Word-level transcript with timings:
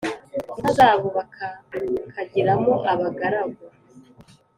inka 0.57 0.71
zabo 0.77 1.07
bakakagiramo 1.17 2.73
abagaragu. 2.91 3.63